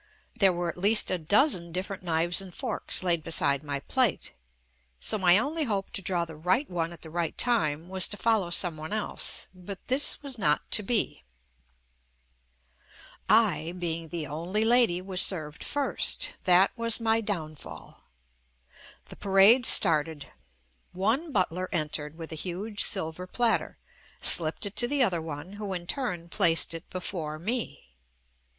[0.39, 4.33] There were at least a dozen different knives and forks laid beside my plate,
[4.99, 8.17] so my only hope to draw the right one at the right time was to
[8.17, 11.23] follow some one else— but this was not to be.
[13.29, 16.31] I, being the only lady, was served first.
[16.45, 18.01] That was my downfall.
[19.05, 20.29] The parade started.
[20.93, 23.77] One butler entered with a huge silver platter,
[24.19, 27.91] slipped it to the other one, who in turn placed it before me.